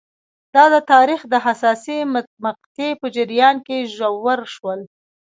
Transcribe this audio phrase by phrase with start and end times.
[0.55, 1.97] دا د تاریخ د حساسې
[2.45, 4.79] مقطعې په جریان کې ژور شول.